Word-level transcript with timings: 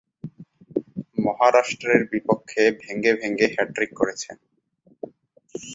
মহারাষ্ট্রের 1.17 2.01
বিপক্ষে 2.11 2.63
ভেঙ্গে 2.81 3.11
ভেঙ্গে 3.13 3.47
হ্যাট্রিক 3.47 3.91
করেছেন। 3.93 4.37